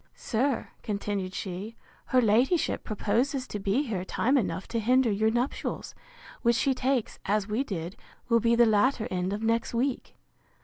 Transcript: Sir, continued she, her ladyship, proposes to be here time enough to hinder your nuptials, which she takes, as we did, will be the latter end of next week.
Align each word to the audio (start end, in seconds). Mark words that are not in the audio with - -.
Sir, 0.15 0.69
continued 0.81 1.35
she, 1.35 1.75
her 2.05 2.23
ladyship, 2.23 2.83
proposes 2.83 3.45
to 3.47 3.59
be 3.59 3.83
here 3.83 4.03
time 4.03 4.35
enough 4.35 4.67
to 4.69 4.79
hinder 4.79 5.11
your 5.11 5.29
nuptials, 5.29 5.93
which 6.41 6.55
she 6.55 6.73
takes, 6.73 7.19
as 7.25 7.47
we 7.47 7.63
did, 7.63 7.95
will 8.27 8.39
be 8.39 8.55
the 8.55 8.65
latter 8.65 9.07
end 9.11 9.31
of 9.31 9.43
next 9.43 9.75
week. 9.75 10.15